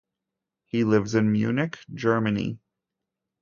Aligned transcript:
He 0.65 0.83
lives 0.83 1.13
in 1.13 1.31
Munich, 1.31 1.77
Germany. 1.93 2.57